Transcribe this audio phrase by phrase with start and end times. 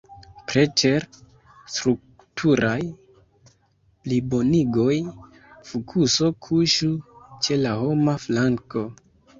[0.51, 1.03] Preter
[1.73, 2.79] strukturaj
[4.07, 4.97] plibonigoj,
[5.71, 6.93] fokuso kuŝu
[7.45, 8.89] ĉe la homa flanko.